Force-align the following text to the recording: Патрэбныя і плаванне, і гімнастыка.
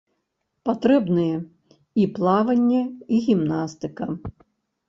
Патрэбныя 0.69 1.35
і 2.05 2.07
плаванне, 2.15 2.81
і 3.15 3.21
гімнастыка. 3.27 4.09